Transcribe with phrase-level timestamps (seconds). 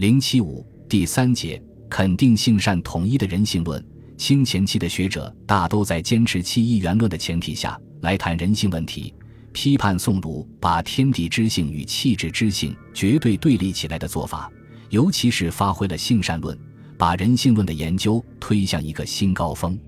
[0.00, 3.84] 零七五第三节肯定性善统一的人性论。
[4.16, 9.12] 清前期的学者大都在坚持气一元论的前提下来谈人性问题，
[9.52, 14.50] 批判宋儒把天地之性与气质之性绝对对立起来的做法，
[14.88, 16.58] 尤其是发挥了性善论，
[16.96, 19.78] 把人性论的研究推向一个新高峰。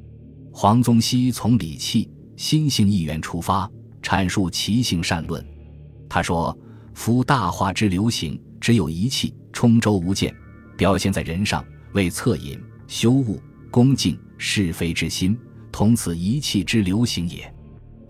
[0.53, 2.07] 黄宗羲从理气
[2.37, 3.67] 心性一元出发，
[4.03, 5.43] 阐述其性善论。
[6.07, 6.55] 他说
[6.93, 10.33] ：“夫大化之流行，只有一气，充周无间，
[10.77, 15.37] 表现在人上，为恻隐、修物。”恭敬是非之心，
[15.73, 17.53] 同此一气之流行也。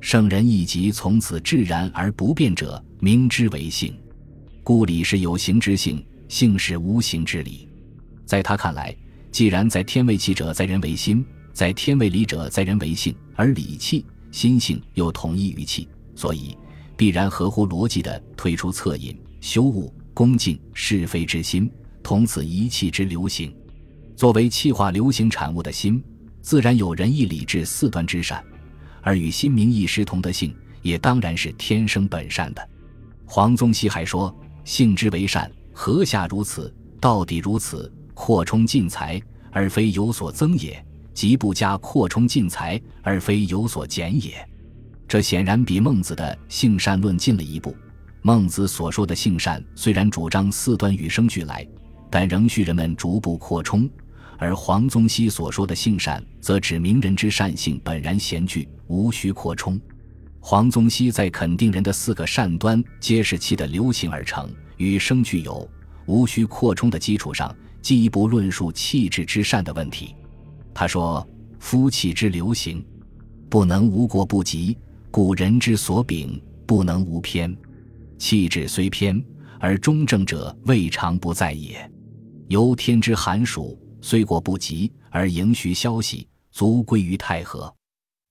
[0.00, 3.96] 圣人亦即从此自然而不变者，名之为性。
[4.64, 7.68] 故理是有形之性，性是无形之理。
[8.26, 8.94] 在他看来，
[9.30, 16.58] 既然在天为气者，在人为心；在天为理者，在人为性，而理气、心性又同一于气，所以
[16.96, 21.70] 必然合乎逻辑的推出恻隐、修物、恭敬是非之心，
[22.02, 23.54] 同此一气之流行。
[24.14, 26.02] 作为气化流行产物的心，
[26.42, 28.44] 自然有仁义礼智四端之善，
[29.00, 32.68] 而与心明一师同的性，也当然是天生本善的。
[33.24, 36.72] 黄宗羲还说：“性之为善，何下如此？
[37.00, 39.20] 到底如此，扩充进财，
[39.50, 40.74] 而非有所增也；
[41.14, 44.32] 即不加扩充进财，而非有所减也。”
[45.08, 47.74] 这显然比孟子的性善论进了一步。
[48.24, 51.66] 孟子所说的性善，虽然主张四端与生俱来，
[52.08, 53.90] 但仍需人们逐步扩充。
[54.38, 59.80] 而黄宗羲所说的性善，则指明人之善性本然贤具，无需扩充。
[60.38, 65.68] 黄宗羲在肯定人的四个善端皆是气的流行而成，与生俱有，
[66.06, 70.14] 无需扩充的基础上，进一步论述气质之善的问题。
[70.72, 71.26] 他说
[71.58, 72.84] ：“夫气之流行，
[73.48, 74.78] 不能无过不及，
[75.10, 77.56] 故人之所秉不能无偏。
[78.22, 79.20] 气质虽偏，
[79.58, 81.90] 而中正者未尝不在也。
[82.46, 87.72] 由天之寒暑。”虽过不及，而盈虚消息，足归于太和。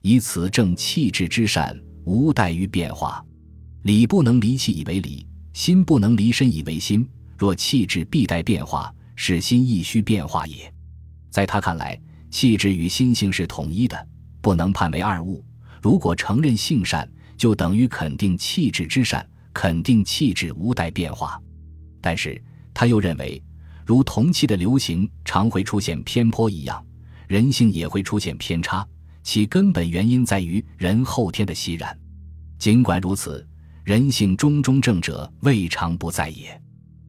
[0.01, 3.21] 以此正气质之善，无待于变化。
[3.83, 7.05] 理不能离气以为理，心不能离身以为心。
[7.37, 10.73] 若气质必待变化，使心亦须变化也。
[11.29, 11.99] 在他看来，
[12.29, 14.07] 气质与心性是统一的，
[14.41, 15.43] 不能判为二物。
[15.81, 21.41] 如果承认性善，就等于肯定气质之善，肯定气质无待变化。
[21.99, 22.41] 但是
[22.73, 23.41] 他又认为。
[23.83, 26.81] 如同气的流行常会出现偏颇一样，
[27.27, 28.87] 人性也会出现偏差，
[29.21, 31.99] 其根本原因在于人后天的习染。
[32.57, 33.45] 尽管如此，
[33.83, 36.61] 人性中中正者未尝不在也。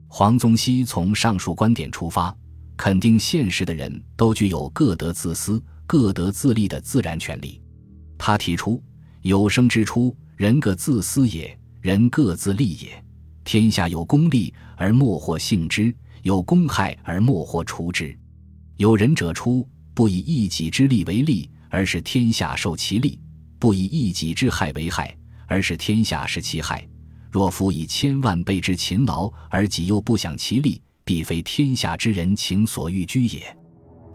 [0.09, 2.35] 黄宗羲从上述观点出发，
[2.77, 7.63] 肯定现实的人都具有各得自私、各得自立的自然权利。
[8.19, 8.83] 他提出：
[9.21, 13.05] 有生之初，人各自私也，人各自利也。
[13.45, 15.95] 天下有功利而莫或幸之。
[16.23, 18.17] 有公害而莫或除之，
[18.77, 23.19] 有仁者出，不以一己之利为利，而使天下受其利；
[23.59, 25.13] 不以一己之害为害，
[25.49, 26.87] 而使天下失其害。
[27.29, 33.43] 若夫以千万倍之勤劳，而己又不享其利，必非天下之人情所欲居也。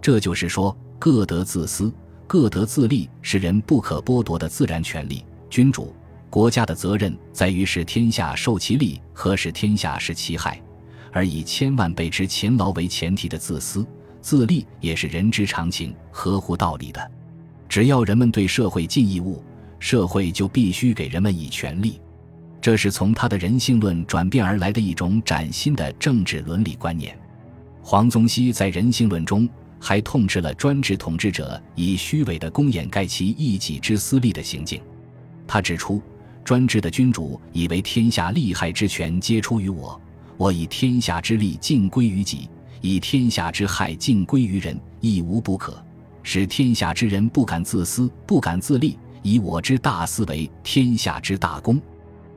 [0.01, 1.93] 这就是说，各得自私，
[2.25, 5.25] 各得自利，是人不可剥夺的自然权利。
[5.49, 5.93] 君主、
[6.29, 10.61] 国家的责任在于使天下受其利和使天下失其害。
[11.11, 13.85] 而以千万倍之勤劳为前提的自私
[14.21, 17.11] 自利，也是人之常情，合乎道理的。
[17.67, 19.43] 只要人们对社会尽义务，
[19.79, 21.99] 社会就必须给人们以权利。
[22.61, 27.17] 这是从他的人性论转变而来的一种崭新的政治伦理观念。
[27.81, 29.47] 黄宗羲在人性论中
[29.79, 34.81] 还痛斥了专制统治者以虚伪的公掩盖其一己之私利的行径。
[35.47, 36.01] 他指出，
[36.47, 39.99] 专制的君主以为天下利害之权皆出于我。
[40.37, 42.47] 我以天下之利尽归于己，
[42.79, 45.77] 以天下之害尽归于人，亦无不可。
[46.23, 51.81] 使天下之人不敢自私，不敢自立，以我之大私为天下之大公。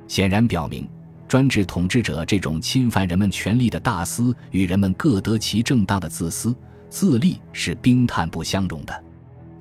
[0.08, 0.88] 显然表明，
[1.28, 6.52] 专制统治者这种侵犯人们权利的大私，与人们各得其正当的自私
[6.88, 9.04] 自利是冰炭不相容的。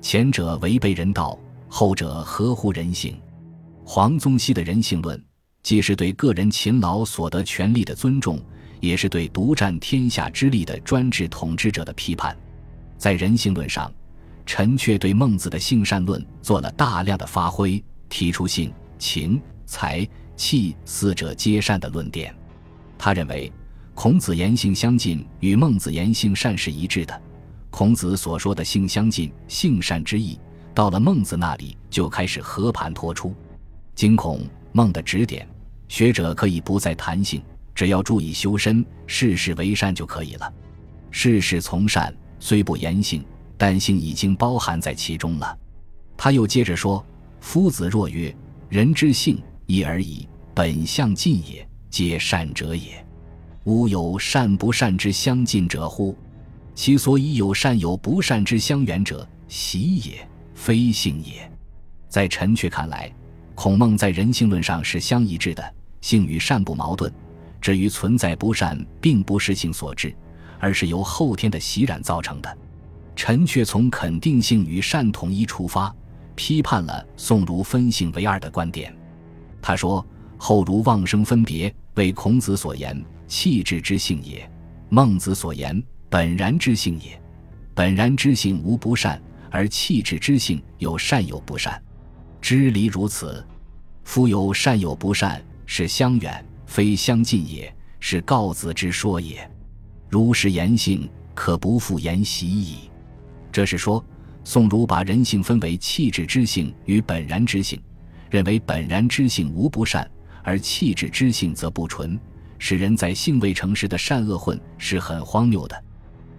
[0.00, 1.38] 前者违背人道，
[1.68, 3.16] 后者合乎人性。
[3.92, 5.20] 黄宗羲的人性论。
[5.64, 8.40] 既是对个人勤劳所得权利的尊重，
[8.78, 12.36] 也是对独占天下之利的专制统治者的批判。
[12.96, 13.92] 在人性论上，
[14.46, 22.32] 陈却对孟子的性善论做了大量的发挥，提出性、情、财、气四者皆善的论点。
[22.96, 23.52] 他认为，
[23.96, 27.22] 孔子言性相近与孟子言性善是一致的。
[27.70, 30.38] 孔子所说的性相近、性善之意，
[30.72, 33.34] 到了孟子那里就开始和盘托出。
[33.94, 34.40] 惊恐。
[34.72, 35.44] 梦的指点，
[35.88, 37.42] 学者可以不再谈性，
[37.74, 40.54] 只要注意修身，事事为善就可以了。
[41.10, 43.24] 事事从善，虽不言性，
[43.58, 45.58] 但性已经包含在其中了。
[46.16, 47.04] 他又接着说
[47.42, 48.32] ：“夫子若曰：
[48.68, 53.04] 人之性，一而已，本相近也，皆善者也。
[53.64, 56.16] 吾有善不善之相近者乎？
[56.76, 61.50] 其所以有善有不善之相远者，习也，非性也。”
[62.08, 63.12] 在陈确看来，
[63.62, 67.12] 孔孟在人性论上是相一致的，性与善不矛盾。
[67.60, 70.16] 至于存在不善，并不是性所致，
[70.58, 72.58] 而是由后天的习染造成的。
[73.14, 75.94] 陈却从肯定性与善统一出发，
[76.34, 78.96] 批判了宋儒分性为二的观点。
[79.60, 80.02] 他说
[80.40, 82.98] ：“后儒妄生分别，为孔子所言
[83.28, 84.50] 气质之性也，
[84.88, 87.20] 孟子所言本然之性也。
[87.74, 89.20] 本然之性无不善，
[89.50, 91.78] 而气质之性有善有不善。
[92.40, 93.44] 知离如此，
[94.04, 99.50] 夫有善有不善，是相远。”非相近也，是告子之说也。
[100.08, 102.88] 如是言性，可不复言习矣。
[103.50, 104.04] 这是说，
[104.44, 107.82] 宋儒把人性分为气质之性与本然之性，
[108.30, 110.08] 认为本然之性无不善，
[110.44, 112.16] 而气质之性则不纯，
[112.56, 115.84] 使人在性未成时的善恶混，是很荒谬的。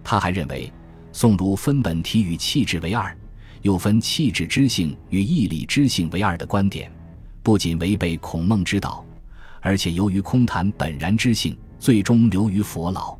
[0.02, 0.72] 他还认为，
[1.12, 3.14] 宋儒分本体与气质为二，
[3.62, 6.92] 又分气质之性与义理之性为二的观点，
[7.42, 9.04] 不仅违背孔孟之道。
[9.60, 13.16] 而且由于空谈本然之性，最终流于佛老。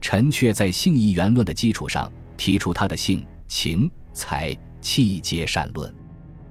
[0.00, 5.94] 陈却在性义原论的基础上提出他的性、情、财、气皆善论。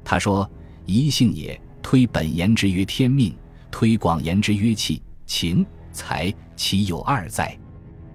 [0.04, 0.50] 他说
[0.86, 3.36] ：“一性也，推本言之曰天命，
[3.72, 7.58] 推广言之曰气、情、财，其有二在。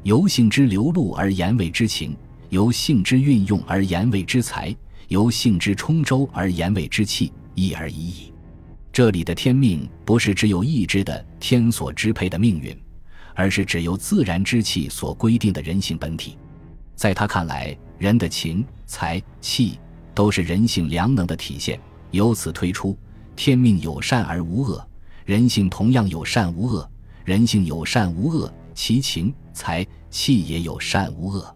[0.02, 2.16] 由性之流露而言谓之情，
[2.50, 4.74] 由性之运用而言谓之财，
[5.08, 8.32] 由性之充周而言谓之气，一而已矣。”
[8.90, 12.76] 这里的天命不是只有意志的天所支配的命运，
[13.34, 16.36] 而是只由自然之气所规定的人性本体。
[16.96, 19.78] 在他看来，人的情、财、气
[20.14, 21.78] 都是人性良能的体现。
[22.10, 22.98] 由此推出，
[23.36, 24.84] 天命有善而无恶，
[25.24, 26.90] 人性同样有善无恶。
[27.24, 31.54] 人性有善无恶，其情、财、气也有善无恶。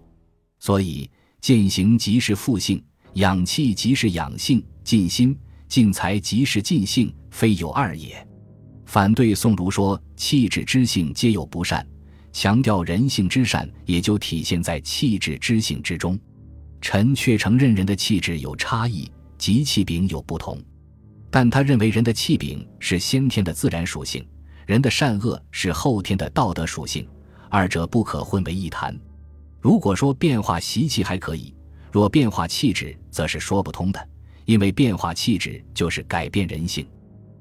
[0.60, 1.10] 所以，
[1.40, 2.80] 践行即是复性，
[3.14, 5.36] 养气即是养性，尽心。
[5.68, 8.28] 尽才即是尽性，非有二也。
[8.84, 11.86] 反对宋儒说气质之性皆有不善，
[12.30, 16.20] 强调人性之善也就体现在气质之性之中。
[16.82, 20.60] 臣却承认人的气质有差异，及气禀有不同，
[21.30, 24.22] 但他认为人的气禀是先天的自然属性，
[24.66, 27.08] 人的善恶是后天的道德属性，
[27.48, 28.94] 二者不可混为一谈。
[29.58, 31.54] 如果说变化习气还可以，
[31.92, 34.08] 若变化气质，则是说不通的。
[34.44, 36.84] 因为变化气质就是改变人性，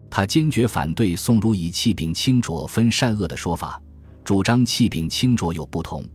[0.07, 3.81] 他坚决反对宋儒以气禀清浊分善恶的说法，
[4.23, 6.05] 主张气禀清浊有不同，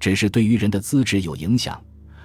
[0.00, 1.80] 只是对于人的资质有影响，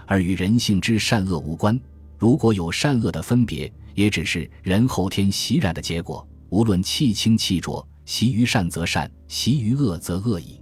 [0.08, 1.80] 而与人性之善恶无关。
[2.18, 6.28] 如果有善恶的分别，也只是人后天习染的结果。
[6.50, 10.60] 无论气清气浊，习于善则善，习于恶则恶矣。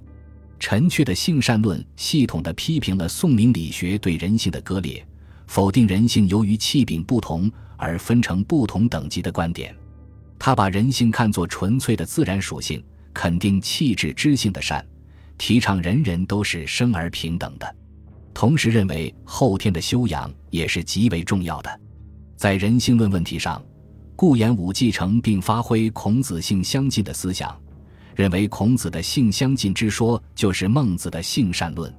[0.59, 5.05] 陈确的性善论系统地批评了宋明理学对人性的割裂。
[5.47, 9.73] 否定人性由于气禀不同而分成不同等级的观点，
[10.37, 12.83] 他把人性看作纯粹的自然属性，
[13.13, 14.85] 肯定气质知性的善，
[15.37, 17.75] 提倡人人都是生而平等的，
[18.33, 21.79] 同时认为后天的修养也是极为重要的。
[22.35, 23.63] 在人性论问题上，
[24.17, 27.57] 顾炎武继承并发挥孔子性相近的思想，
[28.17, 31.93] 认为孔子的性相近之说就是孟子的性善论。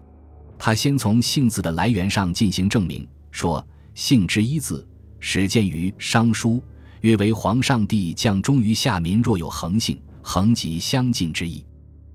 [0.58, 3.06] 他先从性字的来源上进行证明。
[3.30, 4.84] 说性之一字，
[5.20, 6.54] 始见于《商书》，
[7.02, 11.64] 曰为皇上帝降忠于下民，若有恒性，恒即相近之意。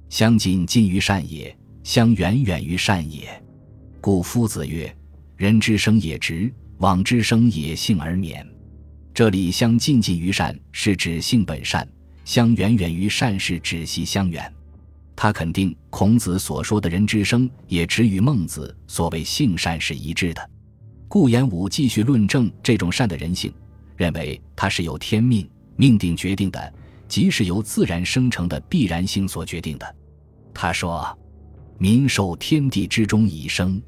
[0.09, 3.41] 相近近于善也，相远远于善也。
[4.01, 4.93] 故夫子曰
[5.37, 8.45] ：“人之生也直，往之生也性而免。”
[9.13, 11.87] 这里相近近于善，是指性本善；
[12.25, 14.51] 相远远于善，是指系相远。
[15.15, 20.49] 他肯定孔子所说的人之生也只，与孟子所谓性善是一致的。
[21.07, 23.53] 顾炎武继续论证这种善的人性，
[23.95, 26.73] 认为它是由天命命定决定的，
[27.07, 29.95] 即是由自然生成的必然性所决定的。
[30.53, 31.15] 他说
[31.77, 33.79] ：“民受天地之中以生，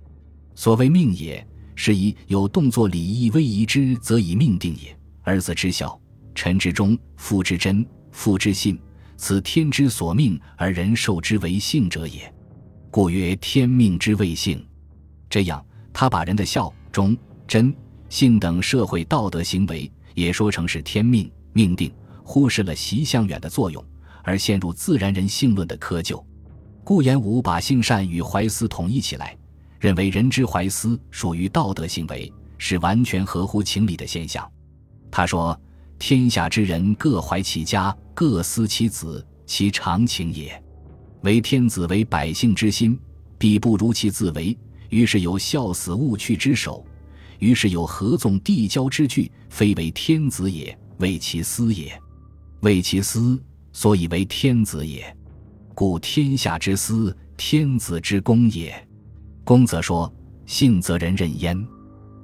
[0.53, 4.95] 所谓命也，是以有动作礼义威仪之，则以命定也。
[5.23, 5.99] 儿子之孝，
[6.35, 7.83] 臣之忠，父之贞，
[8.15, 8.79] 父之信，
[9.17, 12.33] 此天之所命而人受之为性者也。
[12.89, 14.65] 故曰天命之谓性。
[15.29, 17.75] 这样，他把人的孝。”忠、贞、
[18.07, 21.93] 信等社会道德行为也说成是天命命定，
[22.23, 23.83] 忽视了习相远的作用，
[24.23, 26.23] 而陷入自然人性论的窠臼。
[26.85, 29.37] 顾炎武把性善与怀思统一起来，
[29.77, 34.49] 认为人之怀思属于道德行为，是完全合乎情理的现象。
[35.11, 35.59] 他说
[36.07, 40.63] ：“天下之人各怀其家，各思其子，其常情也。
[41.23, 42.95] 为天子为百姓之心，
[43.39, 44.55] 必不如其自为。
[44.89, 46.85] 于是有孝死勿去之守，
[47.39, 51.99] 于是有合纵递交之句，非为天子也，为其私也。
[52.59, 53.41] 为其私，
[53.73, 55.11] 所以为天子也。”
[55.73, 58.71] 故天下之私，天子之公也。
[59.43, 60.13] 公则说
[60.45, 61.67] ：“信则人任焉。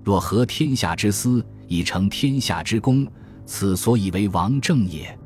[0.03, 3.07] 若合天下之私，以成天下之公，
[3.45, 5.17] 此所以为王政也。”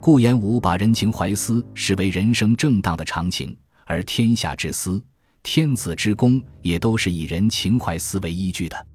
[0.00, 3.56] 顾炎武把人情怀私视为人生正当的常情，
[3.86, 5.02] 而天下之私、
[5.42, 8.86] 天子之功也都是以人情怀私为依据的。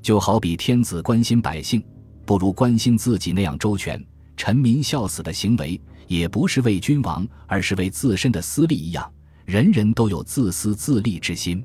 [0.00, 1.84] 就好比天子关心百姓，
[2.24, 4.00] 不如关心自己那样周全。
[4.36, 9.12] 臣民孝死的行为，也不是为君王，而是为自身的私利一样。
[9.44, 11.64] 人人都有自私自利之心。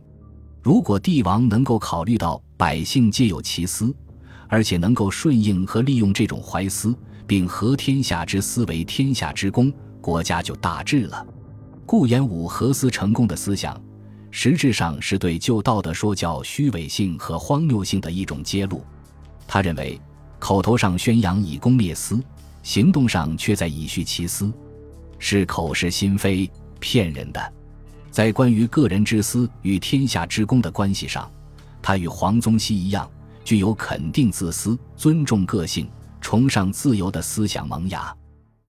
[0.63, 3.95] 如果帝王能够考虑到百姓皆有其私，
[4.47, 11.25] 而且能够顺应和利用这种怀私，并合天下之私为天下之公，国家就大治了。
[11.85, 13.79] 顾炎武合私成功的思想，
[14.31, 18.83] 实质上是对旧道德说教虚伪性和荒谬性的一种揭露。
[19.47, 19.99] 他认为，
[20.39, 22.21] 口头上宣扬以公灭私。
[22.63, 24.51] 行动上却在以虚其私，
[25.19, 26.51] 是口是心非、
[26.81, 27.53] 骗人的。
[28.11, 31.31] 在关于个人之私与天下之公的关系上，
[31.81, 33.09] 他与黄宗羲一样，
[33.47, 35.89] 具有肯定自私、尊重个性、
[36.19, 38.13] 崇尚自由的思想萌芽。